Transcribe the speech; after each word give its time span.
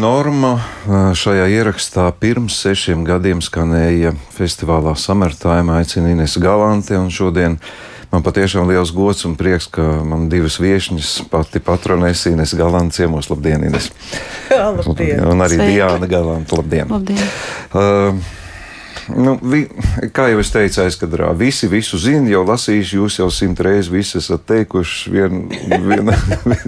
Norma 0.00 0.54
šajā 1.18 1.44
ierakstā 1.52 2.06
pirms 2.22 2.56
sešiem 2.62 3.02
gadiem 3.04 3.42
skanēja 3.44 4.14
festivālā 4.32 4.94
Samertājumā 4.96 5.80
aicina 5.82 6.14
Ines 6.14 6.38
Galante, 6.40 6.96
un 6.96 7.10
šodien 7.12 7.58
man 8.08 8.24
patiešām 8.24 8.70
liels 8.70 8.94
gods 8.96 9.26
un 9.28 9.36
prieks, 9.36 9.68
ka 9.68 9.84
man 10.06 10.30
divas 10.32 10.56
viešņas 10.62 11.12
pati 11.32 11.60
patronēs 11.64 12.24
Ines 12.32 12.56
Galante 12.56 12.96
ciemos. 12.96 13.28
Labdien, 13.28 13.66
Ines! 13.68 13.90
Jā, 14.48 14.70
labdien! 14.78 15.20
Un 15.28 15.44
arī 15.44 15.60
Sveika. 15.60 15.74
Diāna 15.74 16.10
Galante, 16.14 16.56
labdien! 16.56 16.94
Labdien. 16.96 17.32
Uh, 17.74 18.39
Nu, 19.08 19.36
vi, 19.42 19.64
kā 20.14 20.28
jau 20.30 20.40
es 20.42 20.50
teicu, 20.52 20.82
aizkadrā, 20.84 21.30
visi 21.38 21.68
visu 21.70 21.98
zina, 22.00 22.28
jau 22.30 22.42
lasījuši, 22.46 22.98
jūs 22.98 23.18
jau 23.20 23.28
simt 23.32 23.60
reizes 23.64 23.90
visu 23.92 24.18
esat 24.20 24.44
teikuši. 24.48 25.12
Vien, 25.14 25.40
vien, 25.86 26.10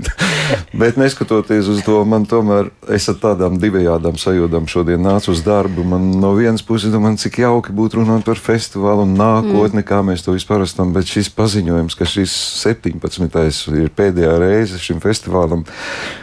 bet 0.81 0.99
neskatoties 1.01 1.69
uz 1.73 1.83
to, 1.87 1.99
man 2.09 2.27
tomēr 2.29 2.71
es 2.93 3.09
ar 3.13 3.19
tādām 3.23 3.59
divējādām 3.63 4.19
sajūtām 4.21 4.69
šodien 4.71 5.03
nācu 5.05 5.33
uz 5.35 5.43
darbu. 5.47 5.85
Man 5.89 6.11
no 6.23 6.33
vienas 6.39 6.65
puses 6.67 6.93
domāju, 6.95 7.21
cik 7.27 7.43
jauki 7.45 7.75
būtu 7.77 8.01
runāt 8.01 8.27
par 8.27 8.41
festivālu 8.41 9.07
un 9.07 9.15
nākotni, 9.19 9.83
mm. 9.83 9.89
kā 9.89 10.03
mēs 10.07 10.25
to 10.27 10.35
vispār 10.37 10.65
esam, 10.67 10.95
bet 10.97 11.11
šis 11.11 11.31
paziņojums, 11.37 11.99
ka 11.99 12.09
šis 12.09 12.35
17. 12.63 13.77
ir 13.83 13.93
pēdējā 13.97 14.35
reize 14.43 14.81
šim 14.83 15.03
festivālam, 15.03 15.67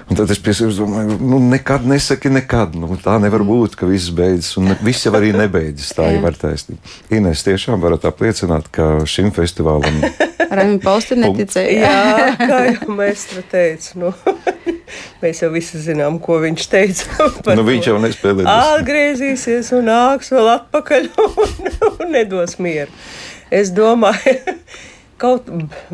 un 0.09 0.19
tad 0.19 0.31
es 0.33 0.41
pie 0.43 0.55
sevis 0.57 0.79
domāju, 0.81 1.19
nu 1.21 1.41
nekad 1.49 1.87
nesaki 1.89 2.31
nekad, 2.33 2.75
nu 2.79 2.97
tā 3.01 3.17
nevar 3.21 3.45
būt, 3.47 3.77
ka 3.79 3.89
viss 3.89 4.13
beidzas, 4.15 4.55
un 4.61 4.73
viss 4.85 5.05
jau 5.07 5.13
arī 5.17 5.31
nebeidzas. 5.35 5.93
Tā 5.99 6.09
jau 6.15 6.23
var 6.23 6.39
taisnība. 6.39 6.95
Inês 7.19 7.45
tiešām 7.45 7.81
varat 7.83 8.07
apliecināt, 8.09 8.71
ka 8.73 8.91
šim 9.09 9.33
festivālam 9.35 10.03
Raimond 10.49 10.81
Pausti 10.83 11.17
neticēja. 11.19 11.73
Jā, 11.83 12.29
kā 12.39 12.59
jau 12.71 12.93
mēstra 12.97 13.43
teica, 13.51 13.95
nu, 14.01 14.11
mēs 15.23 15.43
jau 15.43 15.49
visi 15.53 15.81
zinām, 15.83 16.19
ko 16.23 16.39
viņš 16.43 16.67
teica. 16.71 17.09
par 17.45 17.59
nu, 17.59 17.65
viņš 17.67 17.89
jau 17.91 17.97
nespēlē. 18.01 18.45
Atgriezīsies 18.49 19.73
un 19.77 19.89
nāks 19.91 20.33
vēl 20.33 20.53
atpakaļ 20.55 21.09
un, 21.25 21.73
un 21.91 22.15
nedos 22.15 22.57
mieru. 22.61 22.93
Es 23.53 23.71
domāju, 23.73 24.37
kaut 25.21 25.49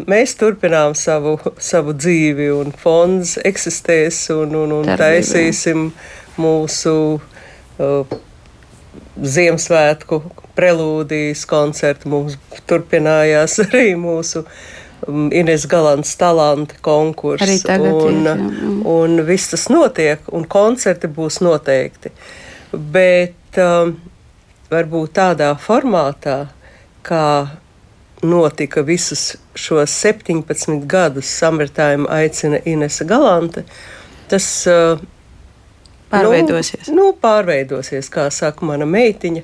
mēs 0.08 0.36
turpinām 0.40 0.96
savu, 1.00 1.38
savu 1.60 1.96
dzīvi, 1.96 2.50
un 2.56 2.72
fonds 2.80 3.36
eksistēs, 3.44 4.26
un, 4.36 4.56
un, 4.64 4.78
un 4.82 4.92
taisīsim 5.00 5.90
mūsu 6.40 6.96
uh, 7.16 8.18
Ziemassvētku 9.16 10.20
prelūdijas 10.56 11.46
koncertu. 11.50 12.10
Mums 12.12 12.40
turpinājās 12.70 13.60
arī 13.66 13.94
mūsu 14.00 14.44
um, 15.08 15.30
Ines 15.36 15.68
Galants 15.72 16.16
talanta 16.20 16.80
konkurss. 16.86 17.46
Arī 17.46 17.60
tagad 17.64 17.94
un, 17.94 18.22
iet, 18.24 18.32
jā. 18.32 18.36
Mm. 18.40 18.82
un 18.96 19.24
viss 19.28 19.54
tas 19.54 19.68
notiek, 19.72 20.26
un 20.36 20.48
koncerti 20.50 21.12
būs 21.12 21.42
noteikti. 21.46 22.12
Bet 22.76 23.62
um, 23.62 23.96
varbūt 24.72 25.16
tādā 25.20 25.54
formātā, 25.62 26.46
kā 27.06 27.26
notika 28.26 28.82
visus 28.82 29.36
šos 29.56 29.94
17 30.04 30.88
gadus, 30.90 31.30
samartājiem 31.40 32.08
aicina 32.12 32.60
Inese 32.66 33.06
Galante, 33.08 33.64
tas 34.32 34.48
uh, 34.72 34.98
Pārveidosies. 36.16 36.90
Nu, 36.90 36.96
nu, 36.98 37.08
pārveidosies, 37.22 38.10
kā 38.14 38.28
saka 38.34 38.66
mana 38.68 38.88
meitiņa. 38.90 39.44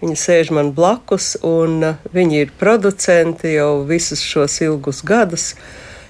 Viņa 0.00 0.16
sēž 0.16 0.50
man 0.56 0.70
blakus, 0.72 1.34
un 1.44 1.80
uh, 1.84 1.98
viņi 2.14 2.44
ir 2.44 2.52
producenti 2.60 3.54
jau 3.54 3.82
visus 3.88 4.22
šos 4.24 4.60
ilgus 4.64 5.02
gadus. 5.06 5.50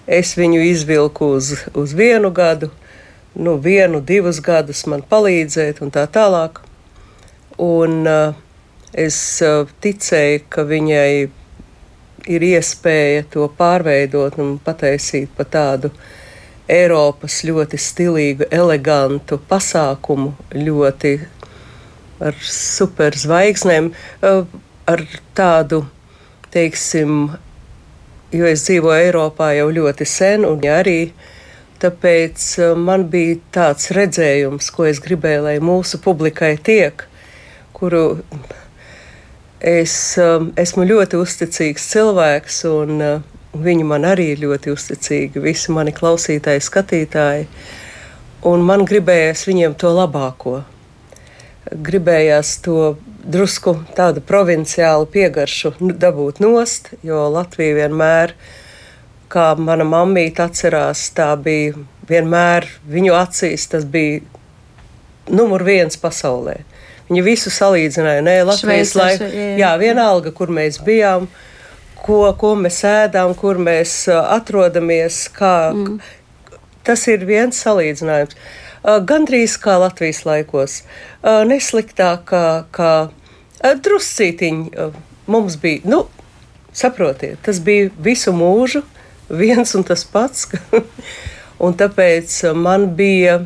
Es 0.06 0.36
viņu 0.38 0.62
izvilku 0.68 1.32
uz, 1.36 1.52
uz 1.74 1.94
vienu 1.98 2.30
gadu, 2.34 2.70
nu, 3.34 3.56
vienu, 3.62 4.00
divus 4.00 4.38
gadus 4.42 4.84
man 4.90 5.02
palīdzēt, 5.06 5.82
un 5.82 5.90
tā 5.94 6.06
tālāk. 6.10 6.62
Un 7.60 8.06
uh, 8.06 8.38
es 8.94 9.18
uh, 9.44 9.68
ticēju, 9.82 10.46
ka 10.48 10.64
viņai 10.70 11.12
ir 12.30 12.44
iespēja 12.44 13.24
to 13.32 13.46
pārveidot 13.58 14.38
un 14.40 14.56
pataisīt 14.64 15.30
par 15.36 15.48
tādu 15.50 15.90
Eiropas 16.70 17.40
ļoti 17.46 17.78
stilīgu, 17.80 18.46
elegantu 18.54 19.40
pasākumu, 19.50 20.32
ļoti 20.54 21.14
ar 22.20 22.36
superzvaigznēm, 22.44 23.90
eh, 24.22 24.44
ar 24.86 25.04
tādu, 25.34 25.82
teiksim, 26.54 27.36
jo 28.32 28.46
es 28.46 28.64
dzīvoju 28.68 29.08
Eiropā 29.08 29.52
jau 29.56 29.68
ļoti 29.72 30.06
sen, 30.06 30.44
un 30.44 30.60
arī 30.60 31.12
tāpēc 31.80 32.46
eh, 32.58 32.74
man 32.76 33.08
bija 33.10 33.40
tāds 33.52 33.90
redzējums, 33.96 34.70
ko 34.70 34.86
es 34.90 35.00
gribēju, 35.00 35.44
lai 35.48 35.58
mūsu 35.58 36.00
publikai 36.04 36.56
tiek, 36.56 37.06
kuru 37.72 38.20
es 39.60 39.94
um, 40.20 40.50
esmu 40.56 40.86
ļoti 40.88 41.18
uzticīgs 41.20 41.84
cilvēks, 41.92 42.62
un 42.68 43.02
uh, 43.04 43.29
viņi 43.54 43.86
man 43.86 44.06
arī 44.08 44.30
ir 44.34 44.44
ļoti 44.44 44.72
uzticīgi, 44.74 45.42
visi 45.42 45.72
mani 45.74 45.94
klausītāji, 45.94 46.62
skatītāji, 46.64 47.46
un 48.46 48.64
man 48.66 48.86
gribējās 48.88 49.46
viņiem 49.48 49.76
to 49.80 49.92
labāko. 49.94 50.60
Gribējās 51.70 52.56
to 52.64 52.94
drusku 53.20 53.76
tādu 53.96 54.22
provinciālu 54.24 55.06
piegaršu 55.10 55.74
nu, 55.80 55.92
dabūt 55.92 56.40
nost, 56.42 56.92
jo 57.06 57.26
Latvija 57.32 57.82
vienmēr, 57.82 58.34
kā 59.30 59.52
mana 59.60 59.86
mammīte 59.86 60.42
atcerās, 60.46 61.04
tā 61.14 61.30
bija 61.38 61.76
vienmēr 62.10 62.66
viņu 62.90 63.14
acīs, 63.14 63.68
tas 63.70 63.84
bija 63.86 64.22
numur 65.30 65.62
viens 65.66 66.00
pasaulē. 66.00 66.60
Viņi 67.10 67.22
visu 67.26 67.50
salīdzināja, 67.50 68.22
nē, 68.22 68.36
Latvijas 68.46 68.94
laikā. 68.98 69.28
jā. 69.34 69.54
Jā, 69.58 69.70
vienalga, 69.80 70.30
kur 70.34 70.50
mēs 70.54 70.78
bijām, 70.86 71.26
ko, 72.04 72.22
ko 72.40 72.54
mēs 72.58 72.80
ēdām, 72.86 73.34
kur 73.38 73.60
mēs 73.60 74.04
atrodamies. 74.10 75.26
Kā, 75.34 75.70
mm. 75.74 76.00
Tas 76.86 77.04
ir 77.12 77.26
viens 77.28 77.60
salīdzinājums. 77.60 78.36
Gandrīz 79.06 79.58
kā 79.60 79.76
Latvijas 79.82 80.22
laikos. 80.24 80.78
Nesliktāk 81.22 82.24
kā, 82.30 82.44
kā 82.72 82.92
druscītiņi 83.60 84.88
mums 85.30 85.58
bija. 85.60 85.84
Nu, 85.84 86.06
saprotiet, 86.72 87.42
tas 87.44 87.60
bija 87.60 87.90
visu 88.00 88.32
mūžu 88.32 88.82
viens 89.28 89.74
un 89.76 89.84
tas 89.86 90.04
pats. 90.08 90.48
un 91.64 91.76
tāpēc 91.76 92.40
man 92.56 92.88
bija 92.96 93.42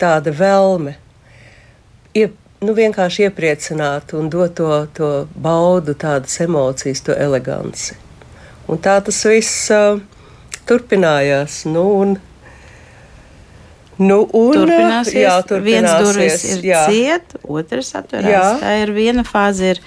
tāda 0.00 0.32
vēlme 0.32 0.94
iep, 2.16 2.36
nu, 2.60 2.74
vienkārši 2.76 3.26
iepriecināt 3.28 4.14
un 4.18 4.28
dot 4.32 4.56
to, 4.58 4.70
to 4.96 5.10
baudu, 5.34 5.94
tādas 5.98 6.36
emocijas, 6.44 7.02
to 7.06 7.16
eleganci. 7.16 7.96
Un 8.70 8.78
tā 8.78 8.98
tas 9.04 9.20
viss 9.26 9.70
uh, 9.74 10.00
turpinājās. 10.68 11.64
Nu, 11.70 11.84
un, 12.02 12.14
nu, 13.98 14.20
un, 14.26 14.52
Turpināsies. 14.54 15.16
Jā, 15.24 15.38
Viens 15.64 15.90
durvis 15.90 16.44
turpināsies. 16.44 16.58
ir 16.58 16.68
jā. 16.70 16.84
ciet, 16.90 17.34
otrs 17.42 17.94
atverās. 17.98 18.30
Jā. 18.30 18.44
Tā 18.62 18.76
ir 18.84 18.94
viena 18.96 19.26
fāze. 19.26 19.74
Ir 19.74 19.82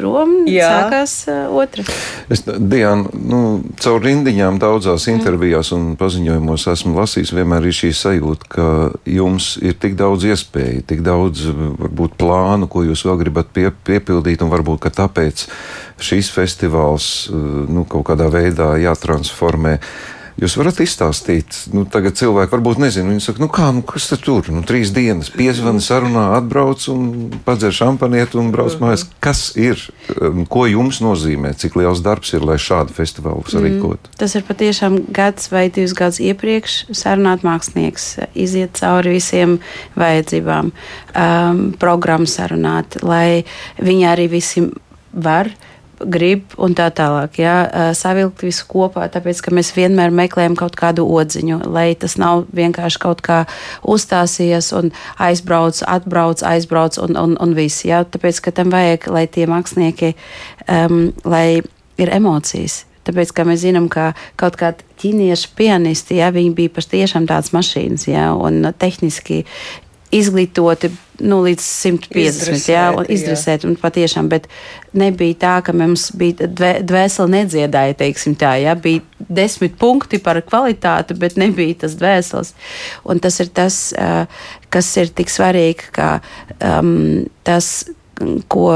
prom, 0.00 0.34
Jā. 0.50 0.68
sākās 0.72 1.14
uh, 1.28 1.52
otra. 1.60 1.84
Es, 2.32 2.42
Diana, 2.44 3.06
nu, 3.12 3.40
caur 3.80 4.00
rindiņām 4.04 4.58
daudzās 4.62 5.06
intervijās 5.12 5.72
un 5.76 5.92
paziņojumos 6.00 6.66
esmu 6.72 6.96
lasījis, 6.96 7.34
vienmēr 7.36 7.68
ir 7.68 7.76
šī 7.76 7.92
sajūta, 7.96 8.50
ka 8.50 8.68
jums 9.08 9.52
ir 9.62 9.76
tik 9.80 9.98
daudz 10.00 10.26
iespēju, 10.30 10.86
tik 10.88 11.04
daudz 11.06 11.46
varbūt 11.52 12.16
plānu, 12.20 12.70
ko 12.70 12.84
jūs 12.88 13.04
vēl 13.08 13.20
gribat 13.24 13.52
pie, 13.54 13.68
piepildīt, 13.86 14.44
un 14.44 14.52
varbūt 14.52 14.86
ka 14.86 14.94
tāpēc 15.02 15.46
šīs 16.00 16.30
festivāls 16.32 17.10
nu, 17.30 17.84
kaut 17.88 18.08
kādā 18.08 18.30
veidā 18.32 18.72
jātransformē. 18.80 19.76
Jūs 20.40 20.54
varat 20.56 20.78
izstāstīt, 20.80 21.56
nu, 21.76 21.82
tagad 21.84 22.16
cilvēki 22.16 22.54
varbūt 22.54 22.78
nezina. 22.80 23.10
Viņi 23.12 23.24
saka, 23.26 23.42
nu, 23.42 23.48
kā, 23.52 23.66
nu, 23.76 23.82
kas 23.84 24.06
tad 24.08 24.22
tur? 24.24 24.46
Nu, 24.48 24.62
trīs 24.64 24.88
dienas, 24.96 25.28
piezvani, 25.34 25.82
sarunā, 25.84 26.30
atbrauc 26.38 26.86
un 26.92 27.02
padzer 27.44 27.74
šampanieti 27.76 28.40
un 28.40 28.48
brauc 28.54 28.78
mājās. 28.80 29.04
Kas 29.20 29.50
ir, 29.60 29.82
um, 30.16 30.46
ko 30.48 30.64
jums 30.70 31.02
nozīmē, 31.04 31.52
cik 31.60 31.76
liels 31.76 32.00
darbs 32.06 32.32
ir, 32.32 32.46
lai 32.48 32.56
šādu 32.56 32.96
festivālu 32.96 33.44
sarīkotu? 33.52 34.14
Tas 34.20 34.36
ir 34.38 34.46
patiešām 34.48 34.96
gads 35.12 35.52
vai 35.52 35.66
divus 35.68 35.92
gadus 35.98 36.22
iepriekš 36.24 36.78
sarunāt 36.96 37.44
mākslinieks, 37.44 38.14
iziet 38.32 38.80
cauri 38.80 39.18
visiem 39.18 39.58
vajadzībām, 40.00 40.72
um, 40.72 41.64
programmu 41.80 42.30
sarunāt, 42.30 43.02
lai 43.04 43.42
viņi 43.76 44.08
arī 44.08 44.30
visi 44.32 44.70
var 45.12 45.52
grib 46.00 46.54
un 46.60 46.74
tā 46.76 46.88
tālāk. 46.94 47.40
Jā, 47.42 47.54
savilkt 47.96 48.44
visu 48.44 48.66
kopā, 48.70 49.06
tāpēc 49.12 49.42
ka 49.44 49.54
mēs 49.54 49.72
vienmēr 49.76 50.12
meklējam 50.14 50.56
kaut 50.58 50.76
kādu 50.78 51.06
odziņu, 51.06 51.60
lai 51.70 51.92
tas 52.00 52.16
nav 52.20 52.46
vienkārši 52.56 53.02
kaut 53.02 53.22
kā 53.26 53.42
uzstāsies 53.82 54.72
un 54.76 54.92
aizbrauc, 55.20 55.82
atbrauc, 55.86 56.44
aizbrauc 56.46 57.00
un, 57.04 57.18
un, 57.20 57.36
un 57.40 57.56
viss. 57.56 57.84
Jā, 57.88 58.02
tāpēc 58.04 58.42
ka 58.44 58.54
tam 58.56 58.72
vajag, 58.74 59.10
lai 59.12 59.26
tie 59.30 59.48
mākslinieki, 59.50 60.14
um, 60.68 61.10
lai 61.28 61.60
ir 62.00 62.14
emocijas. 62.16 62.84
Tāpēc, 63.08 63.32
kā 63.34 63.46
mēs 63.48 63.62
zinām, 63.64 63.88
ka 63.92 64.10
kaut 64.40 64.58
kādi 64.60 64.84
ķīniešu 65.00 65.54
pianisti, 65.56 66.18
ja 66.20 66.28
viņi 66.34 66.52
bija 66.56 66.72
patiešām 66.76 67.26
tādas 67.30 67.54
mašīnas, 67.56 68.04
ja, 68.10 68.30
un 68.36 68.68
tehniski 68.78 69.44
izglītoti 70.14 70.90
nu, 71.20 71.40
līdz 71.44 71.60
150, 71.60 72.22
Izdresēt, 72.22 72.68
jā, 72.72 72.84
un 72.96 73.08
izdresēt, 73.12 73.66
un 73.68 73.76
patiešām, 73.78 74.30
bet 74.32 74.48
nebija 74.96 75.36
tā, 75.42 75.52
ka 75.66 75.74
mums 75.76 76.08
bija 76.16 76.48
dvē, 76.48 76.72
dvēseli 76.88 77.34
nedziedāja, 77.34 77.98
teiksim 78.00 78.34
tā, 78.40 78.54
jā, 78.62 78.74
bija 78.80 79.04
desmit 79.28 79.76
punkti 79.80 80.20
par 80.22 80.40
kvalitāti, 80.46 81.16
bet 81.20 81.36
nebija 81.40 81.82
tas 81.84 81.96
dvēseles. 82.00 82.54
Un 83.04 83.20
tas 83.22 83.36
ir 83.44 83.52
tas, 83.54 83.80
kas 84.72 84.90
ir 85.02 85.12
tik 85.12 85.32
svarīgi, 85.32 85.90
ka 85.94 86.10
um, 86.80 87.26
tas 87.46 87.90
ko, 88.48 88.66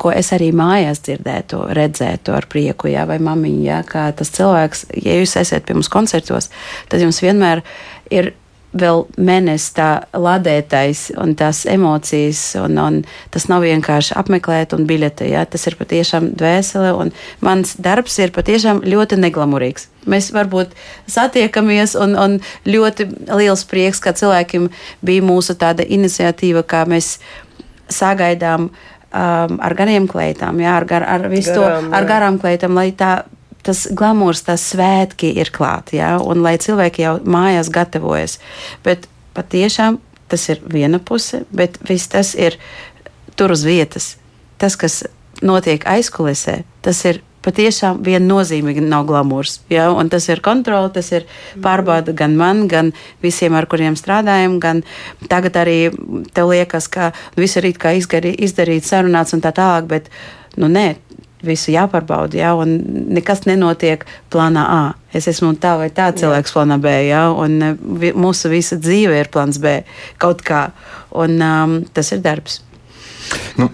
ko 0.00 0.12
es 0.12 0.32
arī 0.36 0.50
mājās 0.56 1.02
dzirdētu, 1.06 1.62
redzētu 1.76 2.34
ar 2.36 2.48
prieku, 2.50 2.90
jā, 2.92 3.06
vai 3.08 3.20
mamiņu, 3.22 3.64
jā, 3.68 3.80
kā 3.88 4.08
tas 4.16 4.32
cilvēks, 4.36 4.86
ja 5.04 5.16
jūs 5.20 5.36
esat 5.40 5.68
pie 5.68 5.76
mums 5.76 5.92
koncertos, 5.92 6.50
tad 6.88 7.04
jums 7.04 7.20
vienmēr 7.24 7.64
ir 8.12 8.34
vēl 8.72 9.02
mēnesis 9.18 9.72
tā 9.74 9.88
ladētais 10.14 11.08
un 11.18 11.34
tās 11.38 11.64
emocijas, 11.70 12.42
un, 12.60 12.78
un 12.78 12.98
tas 13.34 13.48
nav 13.50 13.64
vienkārši 13.66 14.14
apmeklēt 14.20 14.74
un 14.76 14.86
biļete. 14.86 15.26
Ja? 15.32 15.42
Tas 15.48 15.66
ir 15.66 15.76
patiešām 15.80 16.30
dvēsele, 16.38 16.92
un 16.94 17.10
mans 17.44 17.74
darbs 17.82 18.20
ir 18.22 18.34
patiešām 18.36 18.84
ļoti 18.86 19.18
neglamurīgs. 19.20 19.88
Mēs 20.10 20.30
varbūt 20.32 20.72
satiekamies, 21.10 21.96
un, 21.98 22.14
un 22.16 22.38
ļoti 22.68 23.08
liels 23.40 23.66
prieks, 23.68 24.00
ka 24.00 24.14
cilvēkiem 24.16 24.70
bija 25.04 25.26
mūsu 25.26 25.58
tāda 25.60 25.84
iniciatīva, 25.84 26.62
kā 26.62 26.86
mēs 26.88 27.18
sagaidām 27.90 28.70
um, 28.70 29.58
ar 29.58 29.76
gariem 29.76 30.06
kleitām, 30.10 30.62
jā, 30.62 30.78
ar, 30.78 30.86
gar, 30.88 31.04
ar 31.04 31.28
visu 31.32 31.58
Garām, 31.58 31.90
to, 31.90 31.96
ar 31.98 32.08
garām 32.08 32.40
kleitām, 32.42 32.78
lai 32.78 32.90
tā 32.96 33.12
tas 33.66 33.86
glamūrs, 33.96 34.44
tas 34.46 34.64
svētki 34.72 35.32
ir 35.40 35.52
klāt, 35.54 35.94
jā, 35.96 36.14
un 36.22 36.44
lai 36.44 36.56
cilvēki 36.60 37.06
jau 37.06 37.16
mājās 37.24 37.72
gatavojas. 37.72 38.38
Bet 38.84 39.08
patiešām 39.36 40.00
tas 40.30 40.48
ir 40.52 40.62
viena 40.64 41.00
puse, 41.02 41.44
bet 41.50 41.80
viss 41.88 42.10
tas 42.10 42.34
ir 42.38 42.58
tur 43.36 43.52
uz 43.54 43.64
vietas. 43.66 44.14
Tas, 44.60 44.76
kas 44.76 45.02
notiek 45.42 45.84
aizkulisē, 45.88 46.62
tas 46.84 47.02
ir 47.08 47.22
patiešām 47.44 48.02
viennozīmīgi 48.04 48.82
nav 48.84 49.06
glamūrs. 49.08 49.60
Ja? 49.72 49.88
Un 49.96 50.10
tas 50.12 50.28
ir 50.28 50.42
kontrole, 50.44 50.90
tas 50.94 51.10
ir 51.14 51.26
pārbauda 51.64 52.14
gan 52.16 52.36
man, 52.36 52.66
gan 52.68 52.92
visiem, 53.24 53.56
ar 53.56 53.68
kuriem 53.70 53.96
strādājam. 53.98 54.58
Tagad 55.30 55.60
arī 55.62 55.78
tev 56.36 56.52
liekas, 56.52 56.90
ka 56.92 57.12
viss 57.40 57.56
ir 57.60 57.70
izdarīts, 57.70 58.92
sarunāts 58.92 59.36
un 59.36 59.44
tā 59.44 59.54
tālāk, 59.56 59.88
bet 59.90 60.12
nu, 60.60 60.68
nē. 60.68 60.94
Visu 61.46 61.72
jāpārbauda, 61.74 62.36
ja, 62.36 62.54
un 62.58 62.74
nekas 63.16 63.46
nenotiek 63.48 64.04
plānā 64.32 64.64
A. 64.68 64.80
Es 65.16 65.28
esmu 65.30 65.54
tā 65.60 65.76
vai 65.80 65.88
tā 65.94 66.10
cilvēks 66.16 66.52
jā. 66.52 66.56
plānā 66.56 66.80
B, 66.82 66.94
ja, 67.08 67.26
un 67.32 67.76
vi, 68.00 68.12
mūsu 68.12 68.52
visa 68.52 68.78
dzīve 68.78 69.22
ir 69.22 69.30
plāns 69.32 69.60
B 69.62 69.80
kaut 70.22 70.44
kā, 70.46 70.68
un 71.16 71.40
um, 71.40 71.78
tas 71.96 72.12
ir 72.12 72.20
darbs. 72.24 72.60
Nu, 73.60 73.68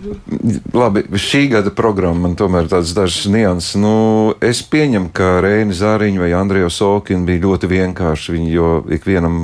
labi, 0.75 1.05
šī 1.21 1.47
gada 1.53 1.71
programma 1.75 2.27
man 2.27 2.35
tomēr 2.39 2.69
tādas 2.71 2.93
dažas 2.97 3.29
nianses. 3.31 3.77
Nu, 3.81 4.35
es 4.45 4.63
pieņemu, 4.67 5.11
ka 5.17 5.37
Reini 5.45 5.77
Zāriņa 5.77 6.23
vai 6.25 6.31
Andrija 6.37 6.71
Solkina 6.73 7.27
bija 7.29 7.45
ļoti 7.45 7.71
vienkārši. 7.71 8.35
Viņi 8.37 8.55
jau 8.55 8.71
ikvienam 8.97 9.37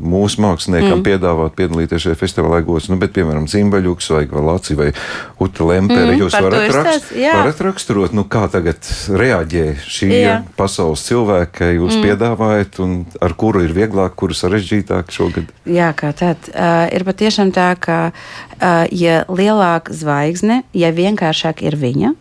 mūsu 0.00 0.42
māksliniekam 0.44 0.98
mm. 0.98 1.04
piedāvāt 1.06 1.56
piedalīties 1.58 2.06
šajā 2.06 2.18
festivālā 2.18 2.60
gods, 2.66 2.90
nu, 2.90 2.98
bet, 3.00 3.14
piemēram, 3.16 3.46
Zimbaļuks 3.50 4.10
vai 4.14 4.24
Laci 4.44 4.76
vai 4.78 4.90
Uta 5.42 5.68
Lempere, 5.68 6.12
mm, 6.12 6.20
jūs 6.22 6.36
varat, 6.38 6.66
rakst, 6.74 7.12
varat 7.14 7.62
raksturot, 7.68 8.14
nu, 8.16 8.26
kā 8.30 8.46
tagad 8.52 8.80
reaģē 9.08 9.66
šī 9.84 10.10
jā. 10.12 10.36
pasaules 10.58 11.04
cilvēka, 11.06 11.52
ka 11.60 11.70
jūs 11.72 11.98
mm. 11.98 12.08
piedāvājat 12.08 12.80
un 12.84 12.96
ar 13.24 13.36
kuru 13.38 13.64
ir 13.64 13.74
vieglāk, 13.76 14.16
kuru 14.18 14.36
sarežģītāk 14.36 15.12
šogad? 15.14 15.50
Jā, 15.68 15.92
kā 15.96 16.12
tad. 16.16 16.50
Uh, 16.52 16.86
ir 16.94 17.06
patiešām 17.06 17.52
tā, 17.54 17.70
ka, 17.80 17.98
uh, 18.10 18.84
ja 18.94 19.22
lielāka 19.54 19.94
zvaigzne, 19.94 20.62
ja 20.74 20.90
vienkāršāk 20.90 21.62
ir 21.62 21.78
viņa, 21.78 22.14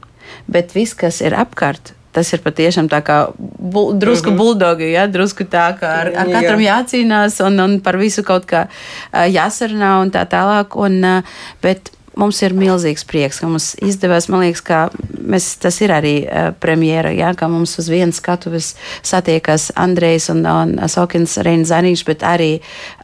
bet 0.47 0.74
viss, 0.75 0.94
kas 0.94 1.21
ir 1.21 1.35
apkārt, 1.38 1.94
tas 2.13 2.30
ir 2.33 2.44
patiešām 2.45 2.89
tā 2.91 3.01
kā 3.01 3.18
bul, 3.38 3.94
drusku 3.97 4.30
mm 4.30 4.33
-hmm. 4.33 4.38
buldogi, 4.38 4.91
ja, 4.91 5.07
drusku 5.07 5.44
tā, 5.44 5.74
ka 5.80 5.88
ar, 5.88 6.12
ar 6.15 6.27
katram 6.30 6.62
Jā. 6.62 6.77
jācīnās 6.77 7.41
un, 7.45 7.59
un 7.59 7.80
par 7.81 7.97
visu 7.97 8.24
kaut 8.24 8.45
kā 8.45 8.68
jāsarunā 9.13 10.01
un 10.01 10.12
tā 10.12 10.25
tālāk. 10.25 10.77
Un, 10.77 11.24
bet 11.62 11.91
mums 12.19 12.42
ir 12.45 12.56
milzīgs 12.57 13.06
prieks, 13.07 13.39
ka 13.42 13.50
mums 13.50 13.74
izdevās. 13.83 14.30
Man 14.31 14.44
liekas, 14.45 14.63
ka 14.65 14.80
mēs, 15.18 15.54
tas 15.62 15.80
ir 15.83 15.94
arī 15.95 16.13
uh, 16.24 16.51
premjera, 16.60 17.13
jā, 17.15 17.33
ka 17.38 17.50
mums 17.51 17.75
uz 17.81 17.89
vienas 17.92 18.19
skatuves 18.21 18.74
satiekas 19.06 19.71
Andrejs 19.80 20.30
un, 20.33 20.44
un 20.48 20.75
Sokins 20.92 21.38
Reina 21.44 21.65
Zaniņš, 21.68 22.04
bet 22.07 22.25
arī 22.27 22.51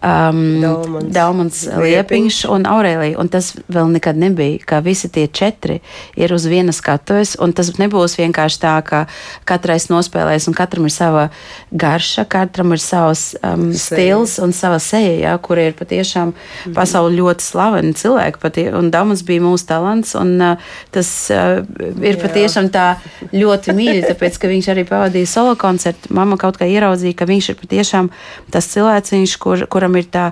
um, 0.03 1.01
Daumans 1.09 1.63
Liepiņš 1.69 2.41
un 2.53 2.67
Aurēlija. 2.69 3.17
Un 3.19 3.31
tas 3.31 3.51
vēl 3.71 3.91
nekad 3.95 4.19
nebija, 4.19 4.61
ka 4.69 4.81
visi 4.85 5.09
tie 5.13 5.27
četri 5.27 5.79
ir 6.19 6.33
uz 6.35 6.47
vienas 6.49 6.81
skatuves, 6.83 7.35
un 7.41 7.53
tas 7.55 7.71
nebūs 7.79 8.17
vienkārši 8.19 8.61
tā, 8.61 8.75
ka 8.85 9.05
katrais 9.49 9.89
nospēlēs 9.91 10.49
un 10.49 10.57
katram 10.57 10.87
ir 10.87 10.93
sava 10.93 11.27
garša, 11.71 12.25
katram 12.29 12.73
ir 12.75 12.83
savs 12.83 13.33
um, 13.43 13.69
stils 13.73 14.37
un 14.43 14.53
sava 14.55 14.79
seja, 14.83 15.15
jā, 15.19 15.35
kur 15.43 15.61
ir 15.61 15.75
patiešām 15.77 16.33
mhm. 16.33 16.75
pasauli 16.77 17.19
ļoti 17.19 17.45
slaveni 17.45 17.95
cilvēki. 17.97 18.39
Patie, 18.39 18.69
un 18.75 18.91
Damas 18.99 19.23
bija 19.25 19.43
mūsu 19.47 19.65
talants, 19.69 20.13
un 20.19 20.35
uh, 20.43 20.69
tas 20.91 21.09
uh, 21.33 21.63
ir 22.03 22.17
Jā. 22.17 22.21
patiešām 22.25 22.69
tā 22.73 22.89
ļoti 23.31 23.75
mīļi, 23.77 24.05
tāpēc, 24.11 24.37
ka 24.41 24.51
viņš 24.51 24.69
arī 24.75 24.85
pavadīja 24.89 25.33
solo 25.33 25.55
koncertu. 25.59 26.11
Mama 26.15 26.37
kaut 26.41 26.59
kā 26.59 26.67
ieraudzīja, 26.67 27.17
ka 27.17 27.29
viņš 27.29 27.51
ir 27.53 27.59
patiešām 27.63 28.11
tas 28.51 28.69
cilvēciņš, 28.75 29.35
kur, 29.41 29.65
kuram 29.71 29.97
ir 29.99 30.11
tā 30.11 30.29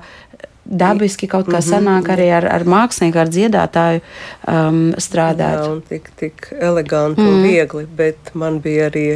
dabiski 0.68 1.30
kaut 1.32 1.48
kā 1.48 1.62
mhm. 1.62 1.68
sanāk 1.70 2.12
arī 2.12 2.28
ar, 2.42 2.48
ar 2.52 2.68
mākslinieku, 2.68 3.22
ar 3.24 3.32
dziedātāju 3.32 4.04
um, 4.04 4.82
strādāt. 5.00 5.62
Jā, 5.64 5.72
un 5.72 5.82
tik, 5.88 6.12
tik 6.20 6.50
eleganti 6.60 7.24
mm. 7.24 7.32
un 7.32 7.48
viegli, 7.48 7.86
bet 7.98 8.34
man 8.38 8.60
bija 8.64 8.90
arī 8.92 9.08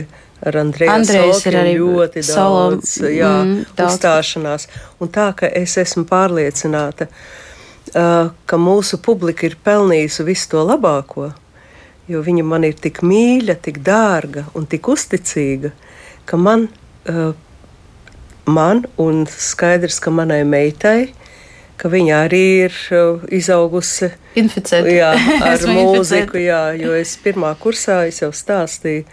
ar 0.42 0.57
Andreju 0.63 0.94
Andrejs 0.95 1.44
ir 1.45 1.59
arī 1.59 1.75
ļoti 1.77 2.24
daudz, 2.25 2.95
solo, 2.95 3.12
jā, 3.13 3.33
mm, 3.44 3.57
daudz 3.77 3.98
uzstāšanās. 4.00 4.67
Un 5.03 5.12
tā, 5.13 5.27
ka 5.38 5.50
es 5.51 5.75
esmu 5.81 6.08
pārliecināta, 6.10 7.08
ka 7.12 7.13
ka 7.93 8.57
mūsu 8.60 9.00
publika 9.03 9.48
ir 9.48 9.57
pelnījusi 9.63 10.25
visu 10.27 10.51
to 10.53 10.65
labāko, 10.67 11.31
jo 12.12 12.21
viņa 12.24 12.43
man 12.48 12.67
ir 12.67 12.77
tik 12.79 13.01
mīļa, 13.03 13.57
tik 13.63 13.81
dārga 13.86 14.45
un 14.55 14.67
tik 14.69 14.88
uzticīga, 14.91 15.74
ka 16.25 16.39
man, 16.39 16.69
man 18.48 18.86
un 19.01 19.25
skaidrs, 19.27 20.00
ka 20.00 20.13
manai 20.13 20.43
meitai, 20.48 21.12
ka 21.81 21.89
viņa 21.89 22.21
arī 22.27 22.45
ir 22.67 22.79
izaugusi 23.33 24.12
Inficēta. 24.38 24.88
jā, 24.93 25.12
ar 25.51 25.67
mūziku, 25.67 26.39
jā, 26.39 26.63
jo 26.77 26.95
es 26.95 27.17
pirmā 27.24 27.55
kursā 27.60 28.05
es 28.07 28.21
jau 28.21 28.31
stāstīju 28.31 29.07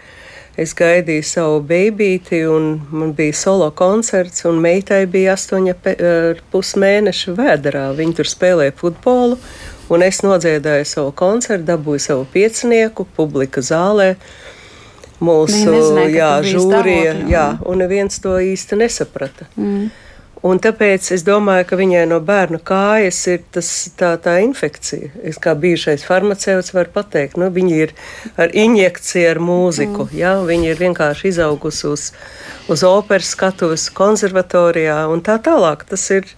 es 0.59 0.73
gaidīju 0.77 1.25
savu 1.25 1.61
bībīti, 1.69 2.41
un 2.49 2.69
man 2.91 3.13
bija 3.17 3.35
solo 3.37 3.69
koncerts, 3.75 4.43
un 4.49 4.59
meitai 4.63 5.03
bija 5.11 5.35
astoņa 5.37 5.75
eh, 5.93 6.41
pusmēneša 6.51 7.35
vēderā. 7.37 7.85
Viņa 7.97 8.19
tur 8.19 8.29
spēlēja 8.29 8.75
futbolu, 8.79 9.39
un 9.93 10.05
es 10.05 10.21
nodziedāju 10.25 10.87
savu 10.89 11.15
koncertu, 11.15 11.67
dabūju 11.71 12.05
savu 12.09 12.27
piecinieku, 12.33 13.07
publika 13.17 13.63
zālē. 13.65 14.13
Mūsu 15.19 15.73
jā, 16.13 16.29
žūrija, 16.47 17.15
jā, 17.27 17.47
un 17.67 17.81
neviens 17.83 18.21
to 18.23 18.37
īsti 18.39 18.77
nesaprata. 18.79 19.49
Mm. 19.59 19.89
Un 20.45 20.59
tāpēc 20.63 21.09
es 21.11 21.25
domāju, 21.27 21.65
ka 21.67 21.77
viņai 21.79 22.05
no 22.07 22.21
bērna 22.23 22.61
kājas 22.63 23.17
ir 23.27 23.41
tas, 23.51 23.69
tā, 23.99 24.13
tā 24.23 24.37
infekcija. 24.45 25.11
Es 25.27 25.39
kā 25.41 25.51
bijušais 25.59 26.05
farmaceits 26.07 26.71
varu 26.71 26.93
pateikt, 26.95 27.35
nu, 27.41 27.49
viņi 27.51 27.79
ir 27.83 27.91
ar 28.39 28.55
injekciju, 28.55 29.25
ar 29.33 29.41
mūziku. 29.43 30.07
Mm. 30.07 30.15
Ja? 30.15 30.33
Viņi 30.47 30.71
ir 30.71 30.79
vienkārši 30.79 31.33
izaugusi 31.33 31.87
uz, 31.91 32.05
uz 32.71 32.85
operas 32.87 33.33
skatuves 33.35 33.89
konservatorijā 33.91 35.01
un 35.11 35.25
tā 35.25 35.35
tālāk. 35.43 35.83
Tas 35.91 36.07
ir 36.15 36.31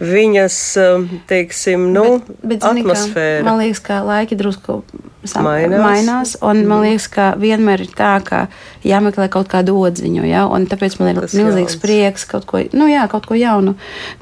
viņas, 0.00 0.58
um, 0.80 1.06
teiksim, 1.28 1.90
nu, 1.94 2.18
bet, 2.40 2.58
bet, 2.58 2.66
atmosfēra. 2.72 3.40
Kā, 3.42 3.46
man 3.46 3.60
liekas, 3.60 3.82
ka 3.84 4.00
laiki 4.06 4.38
drusku 4.40 4.80
mainās. 5.20 5.82
mainās 5.82 6.36
un 6.40 6.62
man 6.64 6.80
mhm. 6.80 6.86
liekas, 6.88 7.06
ka 7.12 7.26
vienmēr 7.40 7.84
ir 7.84 7.92
tā, 7.96 8.14
ka 8.24 8.46
jāmeklē 8.86 9.28
kaut 9.32 9.50
kādu 9.52 9.74
odziņu, 9.76 10.24
ja? 10.24 10.46
un 10.48 10.64
tāpēc 10.70 10.96
man 11.00 11.12
ir 11.12 11.20
Tas 11.20 11.34
milzīgs 11.36 11.76
jauns. 11.76 11.82
prieks 11.82 12.24
kaut 12.28 12.46
ko, 12.48 12.62
nu 12.72 12.88
jā, 12.88 13.04
kaut 13.12 13.28
ko 13.28 13.36
jaunu, 13.36 13.74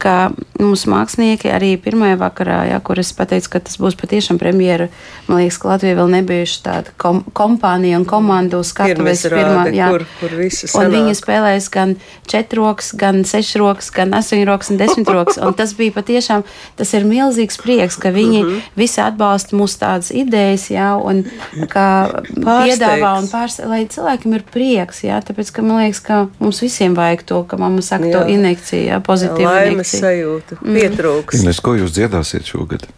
ka 0.03 0.33
mūsu 0.59 0.91
mākslinieki 0.91 1.53
arī 1.55 1.77
pirmajā 1.79 2.19
vakarā, 2.19 2.59
ja, 2.73 2.81
kur 2.83 2.99
es 2.99 3.13
pateicu, 3.15 3.53
ka 3.55 3.63
tas 3.69 3.79
būs 3.79 3.95
patiešām 4.01 4.41
premjera, 4.43 4.89
man 5.29 5.43
liekas, 5.43 5.61
ka 5.63 5.71
Latvija 5.71 5.99
vēl 6.01 6.11
nebijuši 6.17 6.63
tāda 6.67 6.95
kom 6.99 7.23
kompānija 7.31 8.01
un 8.01 8.07
komandu 8.09 8.65
skatuves 8.67 9.23
pirmā, 9.31 9.69
jā, 9.75 9.93
kur, 9.95 10.07
kur 10.19 10.35
visi 10.41 10.67
sanāk. 10.67 10.89
Un 10.89 10.97
viņi 10.97 11.19
spēlēs 11.21 11.71
gan 11.75 11.95
četroks, 12.31 12.91
gan 12.99 13.23
sešroks, 13.29 13.93
gan 13.95 14.19
astoņroks 14.19 14.75
un 14.75 14.83
desmitroks, 14.83 15.39
un 15.39 15.55
tas 15.59 15.68
tas 15.69 15.77
bija 15.77 15.93
patiešām, 15.99 16.45
tas 16.79 16.93
ir 16.97 17.05
milzīgs 17.09 17.61
prieks, 17.61 17.99
ka 18.01 18.13
viņi 18.15 18.41
mm 18.43 18.49
-hmm. 18.49 18.77
visi 18.77 19.01
atbalsta 19.05 19.57
mūsu 19.57 19.79
tādas 19.83 20.11
idejas, 20.15 20.69
jā, 20.73 20.95
un 20.97 21.25
ka 21.69 22.23
piedāvā 22.35 23.13
un 23.21 23.29
pārsteidz, 23.29 23.69
lai 23.69 23.85
cilvēkiem 23.87 24.35
ir 24.35 24.45
prieks, 24.53 25.05
jā, 25.05 25.21
tāpēc, 25.21 25.53
ka 25.53 25.63
man 25.63 25.83
liekas, 25.83 26.01
ka 26.01 26.27
mums 26.39 26.63
visiem 26.63 26.97
vajag 26.97 27.23
to, 27.23 27.43
ka 27.45 27.57
mamma 27.57 27.83
saka 27.83 28.09
jā. 28.09 28.19
to 28.19 28.33
injekciju, 28.33 28.85
jā, 28.89 29.01
pozitīvu 29.01 29.45
jā, 29.45 29.55
laimes 29.55 29.93
injekciju. 29.93 30.01
sajūtu, 30.01 30.59
mm. 30.61 30.75
pietrūks. 30.75 31.43
Ines, 31.43 31.61
ko 31.61 31.75
jūs 31.75 31.93
dziedāsiet 31.93 32.45
šogad? 32.49 32.89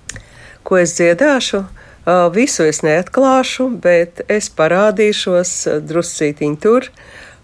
Ko 0.63 0.79
es 0.79 0.95
dziedāšu? 0.99 1.65
Visu 2.35 2.65
es 2.65 2.81
neatklāšu, 2.83 3.69
bet 3.83 4.23
es 4.29 4.49
parādīšos 4.57 5.51
druscītiņ 5.87 6.57
tur, 6.57 6.89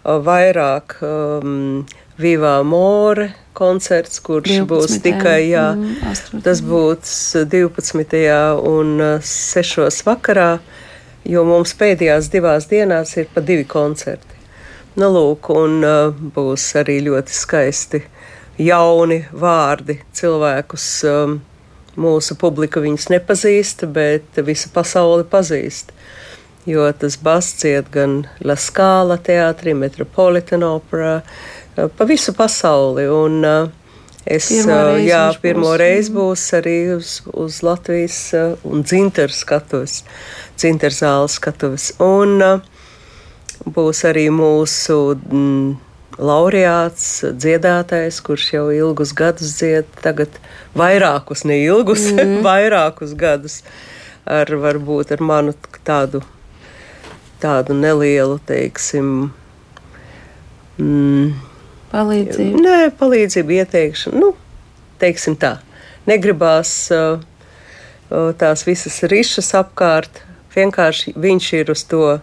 vairāk 0.04 0.96
um, 1.02 1.84
Vivā 2.18 2.62
More 2.64 3.34
koncerts, 3.56 4.20
kurš 4.24 4.52
12. 4.52 4.68
būs 4.70 4.98
tikai, 5.04 5.38
jā, 5.50 5.66
mm, 5.74 6.40
tas 6.44 6.62
būs 6.64 7.12
12. 7.48 8.24
un 8.70 8.96
6. 9.32 10.02
vakarā, 10.06 10.50
jo 11.26 11.44
mums 11.48 11.74
pēdējās 11.78 12.30
divās 12.32 12.68
dienās 12.70 13.16
ir 13.16 13.30
pa 13.32 13.44
divi 13.44 13.64
koncerti. 13.68 14.36
Nu, 14.96 15.10
lūk, 15.12 15.50
un 15.52 15.82
uh, 15.84 16.12
būs 16.36 16.70
arī 16.80 17.00
ļoti 17.04 17.34
skaisti 17.36 18.04
jauni 18.58 19.24
vārdi 19.32 20.00
cilvēkus. 20.16 20.86
Mūsu 21.96 22.36
publika 22.36 22.80
viņus 22.84 23.08
nepazīst, 23.08 23.86
bet 23.92 24.40
visa 24.44 24.68
pasaule 24.72 25.24
pazīst. 25.24 25.94
Jo 26.66 26.88
tas 26.98 27.14
basts 27.22 27.64
iet 27.64 27.88
gan 27.94 28.24
La 28.44 28.56
Scala 28.58 29.16
teātrī, 29.22 29.72
Metropolitan 29.78 30.64
operā, 30.66 31.20
pa 31.76 32.08
visu 32.08 32.36
pasauli. 32.36 33.08
Un, 33.12 33.42
Es, 34.26 34.48
pirmo 34.50 34.96
jā, 35.06 35.20
pirmo 35.38 35.68
būs. 35.68 35.76
reizi 35.78 36.10
būs 36.10 36.44
arī 36.58 36.72
uz, 36.96 37.10
uz 37.30 37.60
Latvijas 37.62 38.16
un 38.66 38.82
dzinteru 38.82 39.30
skatuves, 39.30 40.00
dzinteru 40.58 40.96
zāles 40.96 41.36
skatuves. 41.38 41.92
Un 42.02 42.42
būs 43.76 44.02
arī 44.10 44.26
mūsu 44.34 44.98
mm, 45.14 45.76
laureāts, 46.18 47.06
dziedātājs, 47.38 48.20
kurš 48.26 48.50
jau 48.56 48.66
ilgus 48.74 49.14
gadus 49.16 49.56
dzied, 49.60 49.88
tagad 50.02 50.40
vairākus, 50.74 51.44
ne 51.46 51.60
ilgus, 51.62 52.08
mm. 52.16 52.40
vairākus 52.46 53.14
gadus 53.14 53.60
ar 54.26 54.50
varbūt 54.50 55.14
ar 55.14 55.22
manu 55.22 55.54
tādu, 55.86 56.22
tādu 57.42 57.76
nelielu, 57.78 58.40
teiksim, 58.48 59.30
mm, 60.82 61.36
palīdzību. 61.96 62.62
Nē, 62.62 62.78
palīdzību 63.00 63.56
ieteikšanu, 63.60 64.20
nu, 64.20 64.32
teiksim 65.00 65.36
tā. 65.40 65.56
Negribās 66.06 66.72
uh, 66.94 67.18
uh, 67.18 68.30
tās 68.38 68.66
visas 68.68 69.00
rišas 69.10 69.52
apkārt, 69.58 70.22
vienkārši 70.56 71.16
viņš 71.16 71.48
ir 71.60 71.72
uz 71.74 71.84
to, 71.88 72.18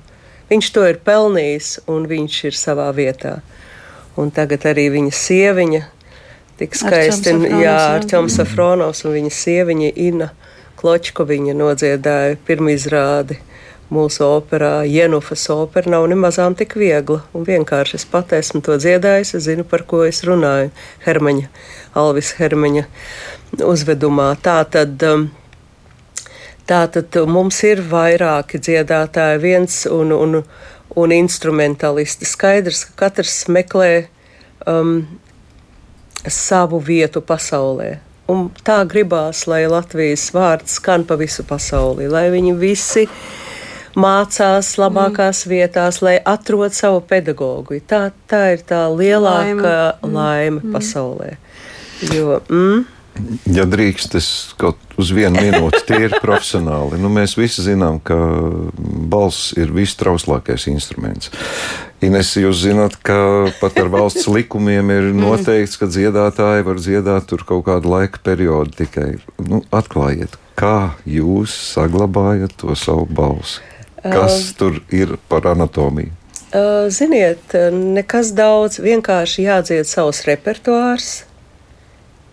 viņš 0.51 0.70
to 0.75 0.86
ir 0.89 1.01
pelnījis 1.06 1.75
un 1.92 2.08
viņš 2.10 2.39
ir 2.50 2.60
savā 2.60 2.88
vietā. 2.96 3.39
Un 4.20 4.30
tagad 4.34 4.68
arī 4.70 4.88
viņa 4.94 5.13
sieviņa, 5.18 5.82
tik 6.60 6.77
skaisti, 6.77 7.34
jā, 7.63 7.77
Arčuns 7.96 8.38
Safronovs 8.38 9.01
un 9.08 9.15
viņa 9.18 9.32
sieviņa 9.34 9.89
Ina 10.06 10.30
Kločko, 10.77 11.25
viņa 11.25 11.56
nodziedāja 11.58 12.38
pirmizrādi 12.46 13.39
mūsu 13.93 14.25
operā. 14.25 14.73
Jenufas 14.89 15.45
opera 15.53 15.93
nav 15.95 16.07
nemazām 16.12 16.57
tik 16.57 16.75
viegla 16.79 17.21
un 17.33 17.45
vienkārši 17.47 18.00
es 18.00 18.07
pat 18.09 18.33
esmu 18.35 18.63
to 18.65 18.79
dziedājis, 18.81 19.35
es 19.38 19.45
zinu, 19.47 19.65
par 19.67 19.85
ko 19.89 20.03
es 20.07 20.23
runāju. 20.27 20.73
Hermaņa, 21.05 21.47
Alvis 22.01 22.33
Hermaņa 22.39 22.88
uzvedumā. 23.62 24.33
Tā 24.41 24.59
tad. 24.73 24.97
Um, 25.07 25.31
Tātad 26.63 27.12
mums 27.27 27.57
ir 27.67 27.81
vairāki 27.91 28.55
dziedātāji, 28.55 29.41
viens 29.43 29.81
un, 29.91 30.13
un, 30.15 30.38
un 30.95 31.12
instrumentalisti. 31.12 32.23
Skaidrs, 32.23 32.85
ka 32.88 32.93
katrs 33.01 33.50
meklē 33.51 34.05
um, 34.63 35.01
savu 36.23 36.79
vietu 36.79 37.19
pasaulē. 37.19 37.97
Un 38.31 38.45
tā 38.63 38.77
gribās, 38.88 39.43
lai 39.51 39.65
Latvijas 39.67 40.29
vārds 40.31 40.77
skan 40.79 41.03
pa 41.03 41.17
visu 41.19 41.43
pasauli, 41.43 42.07
lai 42.07 42.29
viņi 42.31 42.53
visi 42.55 43.03
mācās 44.00 44.73
labākās 44.81 45.45
mm. 45.45 45.51
vietās, 45.51 46.01
lai 46.05 46.17
atrod 46.19 46.75
savu 46.75 47.03
pedagogu. 47.07 47.79
Tā, 47.88 48.07
tā 48.29 48.43
ir 48.55 48.65
tā 48.67 48.85
lielākā 48.91 49.77
laime, 50.01 50.17
laime 50.19 50.59
mm. 50.62 50.75
pasaulē. 50.75 51.35
Jo, 52.12 52.41
mm, 52.50 52.83
Ja 53.53 53.65
drīkst, 53.69 54.15
es 54.17 54.27
kaut 54.57 54.79
uz 54.97 55.12
vienu 55.13 55.38
minūti 55.38 55.83
tīri 55.85 56.17
profesionāli. 56.21 56.97
Nu, 57.01 57.12
mēs 57.13 57.35
visi 57.38 57.62
zinām, 57.62 58.00
ka 58.01 58.15
balss 58.73 59.51
ir 59.53 59.73
vistrauslākais 59.75 60.65
instruments. 60.71 61.29
Ines, 62.03 62.33
jūs 62.39 62.63
zināt, 62.65 62.97
ka 63.05 63.51
pat 63.62 63.77
ar 63.83 63.91
valsts 63.93 64.25
likumiem 64.31 64.89
ir 64.95 65.12
mm. 65.12 65.21
noteikts, 65.21 65.77
ka 65.79 65.89
dziedātāji 65.91 66.65
var 66.65 66.81
dziedāt 66.81 67.29
tur 67.29 67.45
kaut 67.47 67.67
kādu 67.69 67.93
laika 67.93 68.21
periodu 68.25 68.73
tikai. 68.81 69.12
Nu, 69.45 69.62
atklājiet, 69.69 70.33
kā 70.59 70.95
jūs 71.05 71.53
saglabājat 71.75 72.57
to 72.63 72.73
savu 72.79 73.05
balsi? 73.05 73.62
Kas 74.03 74.51
uh, 74.51 74.55
tur 74.60 74.81
ir 74.91 75.15
par 75.31 75.48
anatomiju? 75.48 76.12
Uh, 76.53 76.86
ziniet, 76.93 77.55
nekas 77.74 78.33
daudz, 78.38 78.77
vienkārši 78.83 79.48
jādzied 79.48 79.89
savs 79.89 80.25
repertuārs 80.29 81.24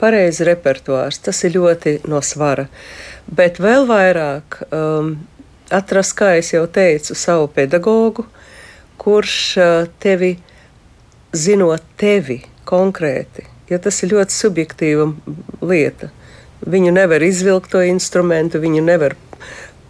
pareizi 0.00 0.47
repertuārs. 0.49 1.21
Tas 1.25 1.43
ir 1.45 1.57
ļoti 1.59 1.99
no 2.11 2.23
svara. 2.25 2.67
Bet 3.31 3.61
vēl 3.62 3.87
vairāk 3.89 4.61
um, 4.71 5.15
atrast, 5.71 6.17
kā 6.19 6.33
jau 6.41 6.65
teicu, 6.67 7.17
savu 7.19 7.50
pedagogu, 7.55 8.27
kurš 9.00 9.37
uh, 9.61 9.91
tevi, 10.03 10.35
zinot 11.37 11.85
tevi 12.00 12.41
konkrēti, 12.67 13.47
jo 13.71 13.79
tas 13.83 14.03
ir 14.03 14.15
ļoti 14.17 14.35
subjektīva 14.35 15.07
lieta. 15.62 16.11
Viņu 16.61 16.93
nevar 16.93 17.23
izvilkt 17.25 17.71
to 17.73 17.81
instrumentu, 17.87 18.61
viņu 18.61 18.83
nevar 18.85 19.15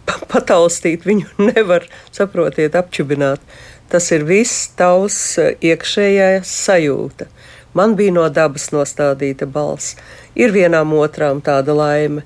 pataustīt, 0.05 1.05
viņu 1.07 1.27
nevar, 1.51 1.87
saprotiet, 2.13 2.77
apčubināt. 2.77 3.43
Tas 3.91 4.07
ir 4.15 4.23
viss 4.27 4.69
tavs 4.79 5.17
uh, 5.41 5.51
iekšējā 5.59 6.29
sajūta. 6.47 7.27
Man 7.75 7.95
bija 7.95 8.15
no 8.15 8.25
dabas 8.31 8.69
nostādīta 8.75 9.47
balss. 9.47 9.95
Ir 10.35 10.51
vienām 10.55 10.91
otrām 10.95 11.39
tāda 11.43 11.75
laime. 11.75 12.25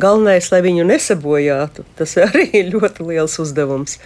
Galvenais, 0.00 0.50
lai 0.52 0.60
viņu 0.62 0.86
nesabojātu, 0.86 1.84
tas 1.98 2.16
arī 2.26 2.48
ir 2.62 2.72
ļoti 2.74 3.06
liels 3.10 3.38
uzdevums. 3.42 3.98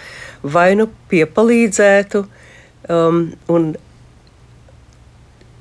Vai 0.42 0.72
nu 0.80 0.88
piepalīdzētu 1.12 2.24
um, 2.24 3.26
un 3.52 3.74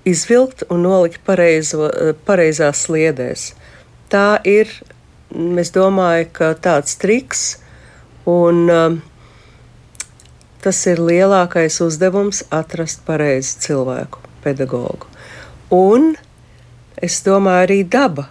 izvilkt 0.07 0.65
un 0.71 0.83
nolikt 0.83 1.23
pareizo, 1.27 1.87
pareizās 2.27 2.85
sliedēs. 2.87 3.51
Tā 4.11 4.39
ir, 4.47 4.71
es 5.61 5.71
domāju, 5.73 6.27
ka 6.35 6.53
tāds 6.59 6.97
triks, 7.01 7.43
un 8.29 8.67
um, 8.71 8.99
tas 10.63 10.79
ir 10.89 11.01
lielākais 11.01 11.79
uzdevums 11.83 12.43
atrast 12.53 13.03
pareizu 13.07 13.59
cilvēku, 13.65 14.21
pedagogu. 14.43 15.09
Un 15.73 16.13
es 17.01 17.19
domāju, 17.25 17.65
arī 17.67 17.81
daba. 17.83 18.29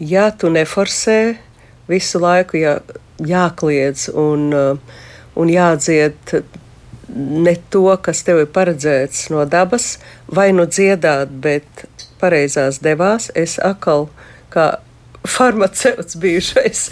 Ja 0.00 0.30
tu 0.34 0.50
neforsē 0.50 1.36
visu 1.88 2.20
laiku, 2.20 2.58
ja 2.58 2.78
jākliedz 3.22 4.08
un, 4.10 4.50
uh, 4.50 5.00
un 5.38 5.52
jādzied 5.52 6.34
ne 7.14 7.54
to, 7.70 7.86
kas 8.02 8.24
tev 8.26 8.42
ir 8.42 8.50
paredzēts 8.50 9.28
no 9.30 9.44
dabas, 9.46 9.98
vai 10.26 10.50
nu 10.56 10.66
dziedāt, 10.66 11.30
bet 11.30 11.86
pareizās 12.20 12.80
devās, 12.82 13.30
es 13.34 13.58
atkal 13.62 14.08
kā 14.50 14.78
farmaceits 15.28 16.16
bijušais. 16.16 16.90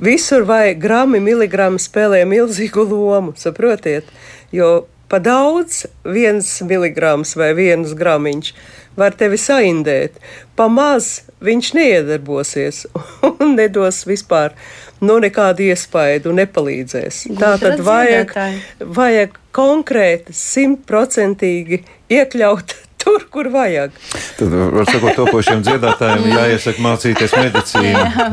Visur 0.00 0.46
vai 0.48 0.74
grami, 0.74 1.20
miligrami 1.20 1.80
spēlē 1.80 2.24
milzīgu 2.28 2.86
lomu, 2.88 3.34
saprotiet? 3.36 4.08
Jo 4.52 4.86
pa 5.10 5.18
daudz, 5.18 5.84
viens 6.04 6.48
miligrams 6.62 7.34
vai 7.36 7.50
viens 7.58 7.92
gramiņš 7.98 8.52
var 8.98 9.16
tevi 9.18 9.38
saindēt. 9.40 10.16
Pamaz 10.56 11.26
viņš 11.44 11.72
neiedarbosies 11.76 12.84
un 13.28 13.56
nedos 13.56 14.04
vispār 14.08 14.54
no 15.00 15.16
nu, 15.16 15.24
nekādu 15.24 15.64
iespaidu, 15.70 16.32
nepalīdzēs. 16.36 17.24
Tā 17.40 17.54
tad 17.60 17.82
vajag, 17.84 18.34
vajag 18.80 19.36
konkrēti, 19.56 20.36
simtprocentīgi 20.36 21.82
iekļaut 22.12 22.76
tur, 23.00 23.26
kur 23.32 23.50
vajag. 23.52 23.94
Tad, 24.38 24.56
var 24.76 24.90
sakot, 24.90 25.14
topošiem 25.18 25.64
dziedātājiem 25.66 26.26
jāiesaka 26.34 26.84
mācīties 26.86 27.36
medicīnu. 27.38 28.02
jā, 28.16 28.26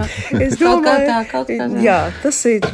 es 0.48 0.58
domāju, 0.60 0.64
kaut 0.64 0.88
kā 0.88 0.98
tā, 1.06 1.22
kaut 1.32 1.54
kā 1.54 1.62
tā. 1.62 1.84
Jā, 1.84 2.00
tas 2.24 2.42
ir, 2.50 2.68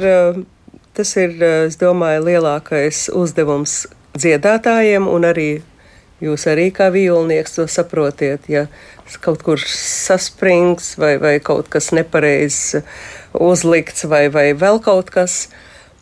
tas 0.97 1.17
ir, 1.21 1.37
es 1.67 1.77
domāju, 1.81 2.25
lielākais 2.29 3.05
uzdevums 3.13 3.83
dziedātājiem 4.17 5.07
un 5.09 5.29
arī 5.29 5.51
Jūs 6.23 6.45
arī 6.47 6.69
kā 6.71 6.87
vīlnieks 6.93 7.57
to 7.57 7.65
saprotiet, 7.67 8.45
ja 8.47 8.67
kaut 9.23 9.41
kur 9.43 9.59
saspringts 9.59 10.93
vai, 10.97 11.17
vai 11.19 11.33
kaut 11.43 11.67
kas 11.73 11.91
nepareizs 11.95 12.77
uzlikts 13.35 14.07
vai, 14.09 14.27
vai 14.31 14.51
vēl 14.57 14.79
kaut 14.83 15.11
kas 15.13 15.49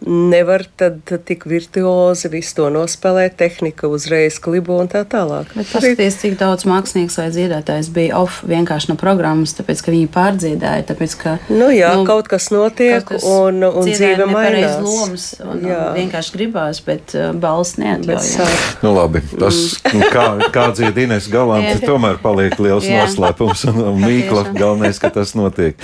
nevar 0.06 0.64
tad 0.76 1.12
tik 1.26 1.46
virtuozi 1.46 2.30
visu 2.34 2.56
to 2.58 2.68
nospēlēt, 2.74 3.36
tehnika 3.38 3.90
uzreiz 3.92 4.40
klibo 4.42 4.80
un 4.82 4.90
tā 4.90 5.04
tālāk. 5.06 5.52
Bet 5.54 5.70
paskatieties, 5.70 6.18
cik 6.24 6.38
daudz 6.40 6.66
mākslinieks 6.66 7.20
vai 7.20 7.28
dziedātājs 7.34 7.92
bija 7.94 8.18
off 8.18 8.42
vienkārši 8.50 8.90
no 8.90 8.98
programmas, 8.98 9.54
tāpēc, 9.58 9.84
ka 9.86 9.94
viņi 9.94 10.10
pārdziedāja, 10.14 10.88
tāpēc, 10.90 11.16
ka... 11.22 11.36
Nu 11.54 11.70
jā, 11.70 11.92
nu, 12.00 12.08
kaut 12.10 12.32
kas 12.32 12.50
notiek 12.54 13.06
kaut 13.06 13.20
kas 13.20 13.28
un, 13.30 13.62
un 13.68 13.86
dzīve 13.86 14.26
mainās. 14.32 14.80
lomas 14.82 15.28
un, 15.46 15.62
jā. 15.70 15.78
un 15.92 16.00
vienkārši 16.00 16.34
gribās, 16.34 16.82
bet 16.88 17.14
uh, 17.18 17.30
balss 17.38 17.78
neatļauj. 17.82 18.34
Nu 18.82 18.96
labi, 18.96 19.22
tas, 19.38 19.62
kā, 19.86 20.26
kā 20.54 20.66
dzied 20.74 20.98
Ines 21.06 21.30
Galanti, 21.30 21.78
tomēr 21.86 22.18
paliek 22.24 22.58
liels 22.58 22.90
noslēpums 22.90 23.68
un, 23.70 23.84
un 23.92 24.02
mīkla 24.02 24.48
galvenais, 24.58 24.98
ka 25.02 25.14
tas 25.14 25.36
notiek. 25.38 25.78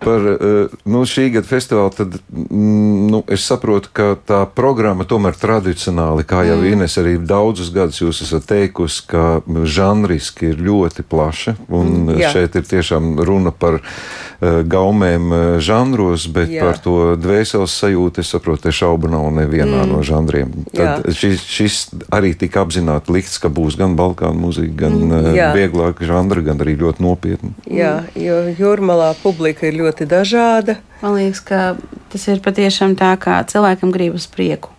Par, 0.00 0.24
uh, 0.32 0.80
nu, 0.88 1.04
šī 1.08 1.28
gada 1.36 1.48
festivālu 1.50 1.92
tad, 1.98 2.16
mm, 2.32 3.06
nu, 3.12 3.22
es 3.28 3.44
saprotu, 3.44 3.57
saprotu, 3.58 3.90
ka 3.92 4.14
tā 4.14 4.44
programma 4.46 5.04
tomēr 5.08 5.36
tradicionāli, 5.38 6.24
kā 6.28 6.44
jau 6.46 6.58
mm. 6.60 6.68
Ines 6.78 6.94
arī 7.00 7.16
daudzus 7.18 7.72
gadus 7.74 8.00
jūs 8.00 8.22
esat 8.22 8.46
teikusi, 8.48 9.02
ka 9.10 9.40
žanriski 9.66 10.52
ir 10.52 10.62
ļoti 10.62 11.02
plaša. 11.02 11.56
Un 11.68 12.06
mm, 12.06 12.20
jā. 12.22 12.32
šeit 12.36 12.56
ir 12.58 12.66
tiešām 12.68 13.18
runa 13.26 13.50
par 13.50 13.80
uh, 13.80 14.60
gaumēm 14.62 15.32
uh, 15.32 15.40
žanros, 15.58 16.28
bet 16.30 16.52
jā. 16.52 16.62
par 16.62 16.78
to 16.82 17.16
dvēseles 17.18 17.74
sajūtu, 17.82 18.22
es 18.22 18.32
saprotu, 18.34 18.68
te 18.68 18.74
šaubu 18.74 19.10
nav 19.10 19.30
nevienā 19.40 19.82
mm. 19.84 19.92
no 19.92 20.02
žanriem. 20.06 20.54
Tad 20.72 21.08
šis, 21.18 21.44
šis 21.48 21.80
arī 22.14 22.34
tika 22.38 22.62
apzināti 22.66 23.12
likts, 23.14 23.40
ka 23.42 23.50
būs 23.52 23.78
gan 23.80 23.98
balkānu 23.98 24.46
mūzika, 24.46 24.74
gan 24.86 25.00
mm, 25.00 25.32
uh, 25.34 25.56
vieglāka 25.56 26.06
žanra, 26.08 26.44
gan 26.46 26.62
arī 26.62 26.78
ļoti 26.78 27.04
nopietna. 27.04 27.54
Jā, 27.66 28.04
jo 28.18 28.44
jūrmalā 28.58 29.14
publika 29.22 29.66
ir 29.68 29.80
ļoti 29.82 30.08
dažāda. 30.08 30.78
Man 31.02 31.14
liekas, 31.14 31.40
ka 31.46 31.76
tas 32.10 32.26
ir 32.26 32.42
patiešām 32.42 32.96
tā, 32.98 33.12
kā 33.22 33.38
cilvēkam 33.46 33.92
gribas 33.94 34.26
prieku. 34.30 34.72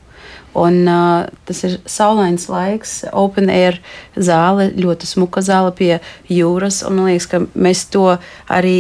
Un, 0.58 0.82
uh, 0.90 1.30
tas 1.46 1.62
ir 1.64 1.78
saulains 1.86 2.48
laiks, 2.50 3.04
open 3.14 3.52
air 3.54 3.78
zāle, 4.18 4.72
ļoti 4.74 5.08
smuka 5.08 5.44
zāle 5.46 5.72
pie 5.78 6.00
jūras. 6.28 6.82
Man 6.90 7.06
liekas, 7.12 7.30
ka 7.30 7.44
mēs 7.54 7.86
to 7.94 8.18
arī 8.50 8.76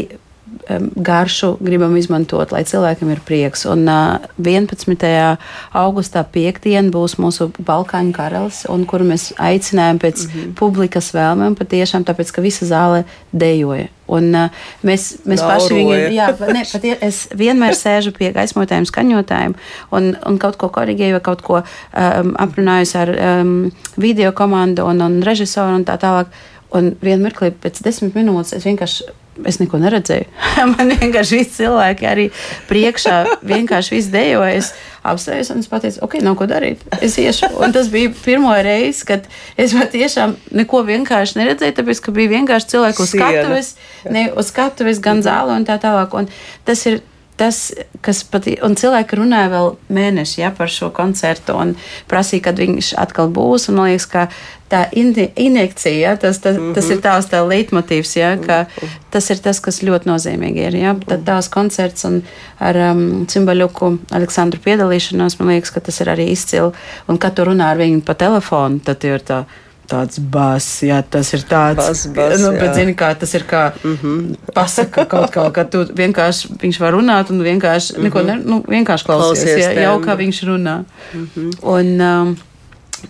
garšu 0.95 1.55
gribam 1.59 1.95
izmantot, 1.97 2.51
lai 2.53 2.63
cilvēkam 2.67 3.11
ir 3.13 3.21
prieks. 3.25 3.65
Un 3.69 3.85
uh, 3.89 4.25
11. 4.37 5.37
augustā 5.77 6.23
piekdiena 6.23 6.91
būs 6.93 7.17
mūsu 7.21 7.49
Balkāņu 7.57 8.13
karalis, 8.15 8.63
un 8.69 8.85
kur 8.89 9.03
mēs 9.07 9.31
aicinājām 9.37 10.01
pēc 10.01 10.25
mm 10.25 10.33
-hmm. 10.33 10.57
publikas 10.59 11.13
vēlmēm 11.15 11.57
patiešām, 11.59 12.05
tāpēc, 12.05 12.33
ka 12.35 12.41
visa 12.45 12.65
zāle 12.69 13.03
dejoja. 13.31 13.87
Un, 14.09 14.33
uh, 14.33 14.49
mēs 14.83 15.21
mēs 15.25 15.41
Nauroja. 15.41 15.59
paši 15.59 15.73
viņu, 15.73 15.97
jā, 16.13 16.27
ne, 16.53 16.63
patie, 16.71 16.97
es 17.01 17.27
vienmēr 17.29 17.75
sēžu 17.77 18.11
pie 18.17 18.31
gaismotājiem, 18.33 18.85
skaņotājiem 18.89 19.53
un, 19.91 20.15
un 20.25 20.37
kaut 20.37 20.57
ko 20.57 20.71
vai 20.75 21.21
kaut 21.21 21.41
ko 21.41 21.61
um, 21.61 22.33
aprunājos 22.35 22.95
ar 22.95 23.09
um, 23.09 23.71
video 23.97 24.31
komandu 24.31 24.85
un, 24.85 25.01
un 25.01 25.21
režisoru 25.21 25.75
un 25.75 25.85
tā 25.85 25.97
tālāk. 25.97 26.27
Un 26.69 26.91
vienā 27.01 27.17
mirklī, 27.23 27.49
pēc 27.49 27.81
desmit 27.81 28.13
minūtes, 28.13 28.53
es 28.53 28.65
vienkārši 28.65 29.07
es 29.47 29.59
neko 29.61 29.79
neredzēju. 29.81 30.27
Man 30.73 30.93
vienkārši 30.99 31.39
viss 31.39 31.57
cilvēki 31.59 32.07
arī 32.09 32.29
priekšā 32.69 33.17
vienkārši 33.47 33.95
viss 33.95 34.13
dejoja. 34.13 34.55
Es 34.59 34.71
apstājos 35.09 35.51
un 35.53 35.61
es 35.63 35.69
pateicu, 35.71 36.01
ok, 36.05 36.17
nav 36.25 36.35
ko 36.39 36.47
darīt. 36.49 36.81
Es 37.03 37.15
iešu. 37.21 37.51
Un 37.63 37.73
tas 37.75 37.87
bija 37.91 38.11
pirmo 38.23 38.51
reizi, 38.53 39.05
kad 39.07 39.27
es 39.59 39.75
patiešām 39.77 40.35
neko 40.59 40.83
vienkārši 40.89 41.39
neredzēju, 41.39 41.77
tāpēc, 41.79 42.01
ka 42.03 42.15
bija 42.15 42.33
vienkārši 42.35 42.73
cilvēku 42.73 43.07
skatuves, 43.07 43.73
ne 44.11 44.27
uz 44.35 44.51
skatuves, 44.51 44.99
gan 45.03 45.23
zāle 45.25 45.55
un 45.55 45.67
tā 45.67 45.79
tālāk. 45.81 46.15
Un 46.19 46.27
tas 46.67 46.83
ir 46.89 46.99
tas, 47.39 47.59
kas 48.05 48.21
pat, 48.27 48.47
un 48.65 48.75
cilvēki 48.79 49.17
runāja 49.19 49.51
vēl 49.53 49.73
mēneši 49.95 50.41
ja, 50.41 50.51
par 50.55 50.71
šo 50.71 50.91
koncertu 50.95 51.55
un 51.55 51.75
prasīja, 52.11 52.49
kad 52.49 52.59
viņš 52.59 52.93
atkal 52.99 53.31
būs. 53.33 53.69
Man 53.71 53.89
liekas, 53.89 54.07
ka 54.11 54.25
tā 54.69 54.83
injekcija, 54.93 55.95
ja, 55.97 56.15
tas, 56.19 56.41
tas, 56.43 56.57
mm 56.57 56.65
-hmm. 56.65 56.73
tas 56.75 56.89
ir 56.89 56.99
tās 57.05 57.29
tā 57.31 57.39
leitmotīvs, 57.47 58.11
ja, 58.19 58.35
ka 58.37 58.65
tas 59.09 59.29
ir 59.29 59.39
tas, 59.45 59.59
kas 59.59 59.81
ļoti 59.83 60.11
nozīmīgi 60.11 60.67
ir. 60.67 60.75
Ja. 60.75 60.95
Tad 61.07 61.25
tās 61.25 61.49
koncerts 61.49 62.05
un 62.05 62.21
ar 62.59 62.75
um, 62.91 63.25
cimbaļuku 63.25 63.97
Aleksandru 64.11 64.59
piedalīšanos, 64.65 65.39
man 65.39 65.55
liekas, 65.55 65.71
ka 65.71 65.79
tas 65.79 66.01
ir 66.01 66.11
arī 66.11 66.29
izcili. 66.31 66.71
Un, 67.07 67.17
kad 67.17 67.33
tu 67.33 67.47
runā 67.47 67.71
ar 67.71 67.77
viņu 67.77 68.01
pa 68.05 68.13
telefonu, 68.13 68.79
tad 68.79 69.03
ir 69.03 69.19
tā 69.25 69.45
tāds 69.89 70.19
bāzs, 70.19 70.67
jā, 70.87 70.99
tas 71.01 71.31
ir 71.35 71.45
tāds. 71.49 71.81
Bas, 71.81 72.03
bas, 72.15 72.35
nu, 72.43 72.51
bet, 72.57 72.73
zini, 72.77 72.95
kā 72.97 73.11
tas 73.19 73.33
ir 73.33 73.45
kā 73.49 73.71
mm 73.83 73.95
-hmm. 74.01 74.35
pasaka 74.53 75.05
kaut 75.05 75.31
kā, 75.35 75.51
ka 75.51 75.63
tu 75.63 75.85
vienkārši, 76.01 76.53
viņš 76.61 76.79
var 76.79 76.93
runāt 76.93 77.31
un 77.31 77.41
vienkārši, 77.41 77.93
mm 77.93 77.97
-hmm. 77.97 78.03
neko, 78.03 78.21
ne, 78.21 78.35
nu, 78.45 78.63
vienkārši 78.67 79.05
klausies, 79.05 79.43
klausies 79.43 79.65
jā, 79.65 79.81
jau 79.81 79.99
kā 80.01 80.17
viņš 80.17 80.43
runā. 80.43 80.83
Mm 81.13 81.29
-hmm. 81.35 81.49
Un, 81.61 82.01
um, 82.01 82.37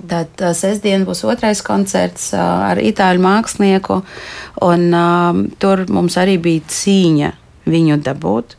Tad 0.07 0.27
uh, 0.41 0.53
sestdien 0.53 1.05
būs 1.05 1.23
otrais 1.25 1.61
koncerts 1.61 2.33
uh, 2.33 2.39
ar 2.39 2.77
itāļu 2.77 3.19
mākslinieku, 3.19 4.01
un 4.61 4.93
um, 4.93 5.51
tur 5.59 5.85
mums 5.89 6.17
arī 6.17 6.37
bija 6.37 6.61
cīņa 6.61 7.31
viņu 7.65 7.97
dabūt. 8.03 8.58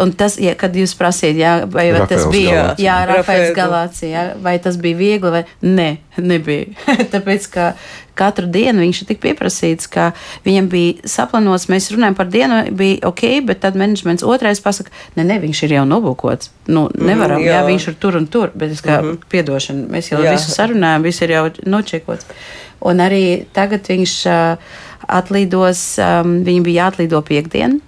Un 0.00 0.12
tas, 0.16 0.36
ja, 0.40 0.54
kad 0.58 0.76
jūs 0.76 0.94
prasījāt, 0.98 1.38
jā, 1.40 1.54
vai, 1.70 1.90
vai 1.92 2.04
tas 2.08 2.26
bija 2.30 2.54
Galācija. 2.54 2.84
jā, 2.86 2.98
Rafaels 3.10 3.56
Galācija, 3.56 4.22
vai 4.42 4.54
tas 4.62 4.78
bija 4.80 4.96
viegli, 4.96 5.32
vai 5.34 5.42
nē, 5.60 5.88
nebija. 6.22 6.70
Tāpēc, 7.12 7.48
ka 7.52 7.72
katru 8.20 8.48
dienu 8.52 8.84
viņš 8.84 9.02
ir 9.02 9.08
tik 9.10 9.20
pieprasīts, 9.22 9.88
ka 9.90 10.10
viņam 10.44 10.70
bija 10.72 11.10
saplanots, 11.10 11.68
mēs 11.72 11.90
runājam 11.94 12.16
par 12.18 12.30
dienu, 12.32 12.62
bija 12.76 13.00
ok, 13.08 13.24
bet 13.48 13.62
tad 13.64 13.78
menedžments 13.80 14.26
otrais 14.26 14.60
pasaka, 14.64 14.92
ne, 15.16 15.24
ne, 15.26 15.40
viņš 15.42 15.64
ir 15.66 15.76
jau 15.78 15.84
nobūkots. 15.88 16.52
Nu, 16.68 16.86
mhm, 16.88 17.06
nevaram, 17.10 17.40
mm, 17.40 17.48
jā. 17.48 17.58
jā, 17.58 17.66
viņš 17.68 17.88
ir 17.92 17.98
tur 18.02 18.20
un 18.20 18.30
tur, 18.30 18.54
bet 18.54 18.76
es 18.76 18.84
kā 18.84 19.00
mm 19.00 19.10
-hmm. 19.10 19.28
piedošana, 19.32 19.88
mēs 19.96 20.12
jau 20.12 20.22
jā. 20.24 20.36
visu 20.36 20.54
sarunājam, 20.54 21.02
viss 21.02 21.22
ir 21.22 21.36
jau 21.36 21.44
nočekots. 21.66 22.26
Un 22.80 23.00
arī 23.04 23.44
tagad 23.52 23.84
viņš 23.88 24.14
uh, 24.26 24.56
atlidos, 25.08 25.98
um, 25.98 26.44
viņam 26.44 26.62
bija 26.64 26.84
jāatlido 26.84 27.20
piekdienu 27.22 27.80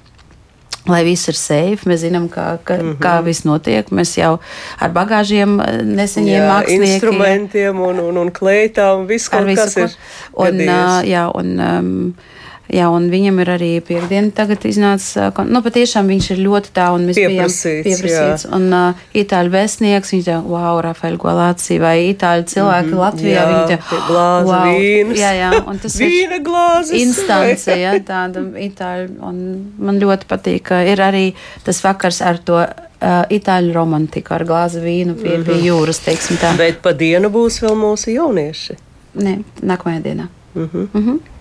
lai 0.88 1.02
viss 1.06 1.30
ir 1.30 1.38
safe. 1.38 1.86
Mēs 1.88 2.02
zinām, 2.02 2.28
kā, 2.32 2.58
ka, 2.64 2.76
mm 2.76 2.80
-hmm. 2.80 2.98
kā 3.02 3.14
viss 3.24 3.44
notiek. 3.44 3.90
Mēs 3.90 4.16
jau 4.18 4.38
ar 4.78 4.90
bagāžiem 4.90 5.60
eh, 5.60 5.82
neseņiem 5.82 6.48
māksliniekiem. 6.48 6.94
Instrumentiem 6.94 7.80
un, 7.80 8.00
un, 8.00 8.16
un 8.16 8.32
kleitām, 8.32 9.06
viss 9.06 9.28
kaut 9.28 9.46
visu, 9.46 9.62
kas 9.62 9.76
ir. 9.76 9.96
Un, 10.32 10.60
uh, 10.60 11.00
jā, 11.06 11.30
un, 11.34 11.60
um, 11.60 12.14
Jā, 12.72 12.86
un 12.88 13.10
viņam 13.12 13.36
ir 13.42 13.50
arī 13.52 13.70
piekdiena 13.84 14.32
tagad 14.32 14.62
iznāca. 14.64 15.26
Nu, 15.44 15.60
patiešām 15.60 16.08
viņš 16.08 16.28
ir 16.32 16.38
ļoti 16.40 16.70
tā, 16.72 16.86
un 16.96 17.02
mēs 17.04 17.18
pieprasīts, 17.18 17.64
bijām 17.84 17.98
pieprasīts. 18.00 18.44
Jā. 18.46 18.52
Un 18.56 18.64
uh, 18.72 19.02
itāļu 19.22 19.50
vēstnieks, 19.52 20.12
viņš 20.14 20.28
tā, 20.30 20.36
wow, 20.46 20.78
Rafael 20.86 21.18
Golāci 21.20 21.76
vai 21.82 21.98
itāļu 22.14 22.46
cilvēki 22.48 22.88
mm 22.88 22.94
-hmm, 22.94 23.02
Latvijā, 23.02 23.34
jā, 23.34 23.48
viņi 23.50 23.74
tā, 23.74 23.98
glāzi 24.08 24.48
wow, 24.48 24.70
vīnas. 24.70 25.20
Jā, 25.20 25.32
jā, 25.36 25.50
un 25.68 25.82
tas 25.82 25.96
Vīna 26.02 26.38
glāzes. 26.46 26.94
Instance, 27.02 27.76
jā, 27.82 27.92
tāda 28.08 28.44
itāļu, 28.64 29.10
un 29.20 29.42
man 29.76 30.00
ļoti 30.00 30.30
patīk, 30.30 30.64
ka 30.70 30.80
ir 30.88 31.02
arī 31.04 31.26
tas 31.66 31.82
vakars 31.84 32.22
ar 32.24 32.40
to 32.40 32.56
uh, 32.56 33.24
itāļu 33.28 33.74
romantiku 33.76 34.32
ar 34.38 34.46
glāzi 34.48 34.80
vīnu 34.80 35.18
pie, 35.20 35.36
mm 35.36 35.42
-hmm. 35.42 35.44
pie 35.44 35.54
mhm. 35.54 35.66
jūras. 35.68 36.00
Bet 36.56 36.80
pa 36.80 36.96
dienu 36.96 37.28
būs 37.28 37.60
vēl 37.60 37.76
mūsu 37.76 38.16
jaunieši. 38.16 38.80
Nē, 39.20 39.42
nākamajā 39.60 40.02
dienā. 40.08 40.28
Mm 40.54 40.70
-hmm. 40.72 40.88
Mm 40.92 41.04
-hmm. 41.04 41.31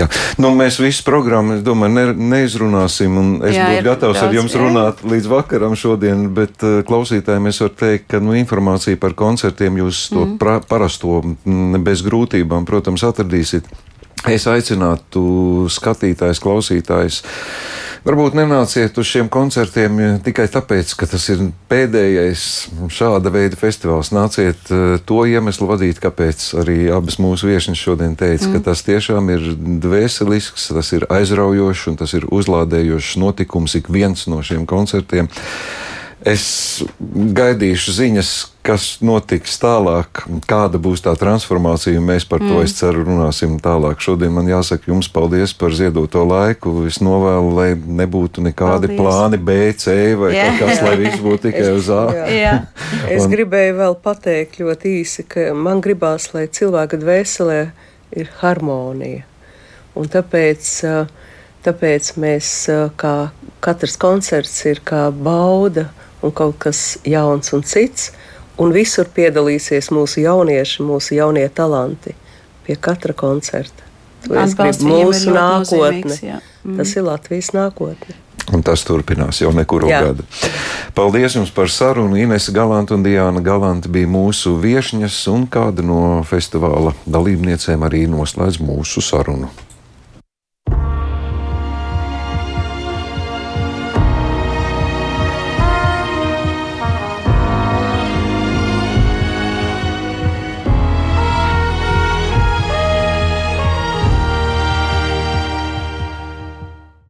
Jā. 0.00 0.06
Nu, 0.40 0.52
mēs 0.56 0.78
visu 0.82 1.04
programmu, 1.06 1.58
es 1.58 1.64
domāju, 1.66 1.94
ne, 1.96 2.04
neizrunāsim. 2.34 3.18
Es 3.48 3.56
Jā, 3.56 3.68
būtu 3.70 3.86
gatavs 3.86 4.18
daudz, 4.18 4.24
ar 4.26 4.36
jums 4.36 4.56
jā. 4.56 4.62
runāt 4.62 5.04
līdz 5.06 5.30
vakaram 5.30 5.76
šodien, 5.78 6.26
bet 6.36 6.64
uh, 6.66 6.80
klausītājiem 6.86 7.50
es 7.50 7.60
varu 7.64 7.76
teikt, 7.84 8.08
ka 8.10 8.22
nu, 8.24 8.34
informācija 8.38 9.00
par 9.00 9.16
koncertiem 9.18 9.80
jūs 9.82 10.08
to 10.12 10.24
mm. 10.24 10.36
pra, 10.42 10.58
parasto 10.60 11.22
bez 11.86 12.04
grūtībām, 12.06 12.68
protams, 12.68 13.06
atradīsiet. 13.08 13.68
Es 14.28 14.44
aicinātu 14.50 15.22
skatītājus, 15.72 16.42
klausītājus 16.44 17.22
Varbūt 18.00 18.32
nenāciet 18.32 18.96
uz 18.96 19.08
šiem 19.10 19.26
koncertiem 19.28 19.98
tikai 20.24 20.46
tāpēc, 20.48 20.94
ka 20.96 21.04
tas 21.10 21.26
ir 21.34 21.42
pēdējais 21.68 22.44
šāda 22.96 23.32
veida 23.34 23.58
festivāls. 23.60 24.08
Nāciet 24.16 24.72
eh, 24.72 24.94
to 25.04 25.20
iemeslu 25.28 25.68
vadīt, 25.68 26.00
kāpēc 26.00 26.46
arī 26.62 26.78
abas 26.96 27.18
mūsu 27.20 27.50
viesnes 27.50 27.80
šodien 27.80 28.16
teica, 28.16 28.46
mm. 28.48 28.54
ka 28.56 28.70
tas 28.70 28.86
tiešām 28.88 29.28
ir 29.34 29.44
dvēselisks, 29.84 30.70
tas 30.72 30.94
ir 30.96 31.04
aizraujošs 31.12 31.90
un 31.92 32.00
tas 32.00 32.16
ir 32.16 32.24
uzlādējošs 32.32 33.18
notikums 33.20 33.76
ik 33.76 33.92
viens 33.92 34.24
no 34.32 34.40
šiem 34.40 34.64
koncertiem. 34.70 35.28
Es 36.28 36.82
gaidīšu 37.00 37.94
ziņas, 37.96 38.30
kas 38.66 38.86
notiks 39.00 39.54
tālāk, 39.56 40.20
kāda 40.44 40.76
būs 40.82 41.00
tā 41.06 41.14
transformācija, 41.16 41.96
un 41.96 42.10
mēs 42.10 42.26
par 42.28 42.42
to, 42.42 42.58
mm. 42.58 42.64
es 42.66 42.74
ceru, 42.76 43.06
runāsim 43.06 43.54
tālāk. 43.62 44.02
Šodien 44.04 44.34
man 44.36 44.50
jāsaka 44.50 44.90
jums 44.90 45.08
paldies 45.08 45.54
par 45.56 45.72
ziedoto 45.72 46.26
laiku. 46.28 46.74
Es 46.90 46.98
novēlu, 47.00 47.54
lai 47.56 47.68
nebūtu 47.72 48.44
nekādi 48.44 48.90
paldies. 48.90 49.00
plāni 49.00 49.40
B, 49.40 49.56
C 49.80 49.94
vai 50.20 50.34
yeah. 50.34 50.58
kaut 50.58 50.68
kas, 50.68 50.82
lai 50.84 50.98
viss 51.04 51.22
būtu 51.24 51.46
tikai 51.46 51.70
uz 51.78 51.88
A. 51.88 52.02
Jā. 52.28 52.52
Es 53.08 53.24
un... 53.24 53.32
gribēju 53.32 53.78
vēl 53.80 53.96
pateikt 54.04 54.60
ļoti 54.60 54.92
īsi, 55.00 55.24
ka 55.24 55.46
man 55.56 55.80
gribās, 55.80 56.28
lai 56.36 56.44
cilvēka 56.52 57.00
dvēselē 57.00 57.62
ir 58.20 58.28
harmonija. 58.42 59.24
Un 59.96 60.12
tāpēc, 60.12 60.68
tāpēc 61.64 62.12
mēs, 62.20 62.52
kā 63.00 63.14
katrs 63.64 63.96
koncerts 64.00 64.60
ir 64.68 64.84
kā 64.84 65.06
bauda 65.14 65.88
un 66.22 66.32
kaut 66.32 66.58
kas 66.58 66.98
jauns 67.06 67.52
un 67.56 67.62
cits, 67.66 68.10
un 68.60 68.72
visur 68.74 69.08
piedalīsies 69.14 69.90
mūsu 69.94 70.24
jaunieši, 70.24 70.82
mūsu 70.84 71.16
jaunie 71.16 71.46
talanti 71.48 72.14
pie 72.66 72.76
katra 72.76 73.16
koncerta. 73.16 73.86
Tas 74.28 74.52
ir 74.52 74.82
mūsu 74.84 75.32
nākotne. 75.32 76.40
Mm. 76.60 76.76
Tas 76.76 76.92
ir 76.96 77.06
Latvijas 77.06 77.54
nākotne. 77.56 78.18
Un 78.50 78.64
tas 78.66 78.82
turpinās 78.82 79.38
jau 79.40 79.52
nekuru 79.54 79.88
Jā. 79.88 80.00
gadu. 80.08 80.24
Paldies 80.96 81.36
jums 81.38 81.52
par 81.54 81.70
sarunu. 81.70 82.18
Ines 82.18 82.50
Galanta 82.52 82.96
un 82.96 83.04
Diana 83.06 83.40
Galanta 83.44 83.88
bija 83.88 84.10
mūsu 84.10 84.56
viesņas, 84.60 85.22
un 85.30 85.46
kāda 85.50 85.84
no 85.86 86.20
festivāla 86.26 86.92
dalībniecēm 87.06 87.86
arī 87.86 88.06
noslēdz 88.10 88.58
mūsu 88.64 89.04
sarunu. 89.04 89.50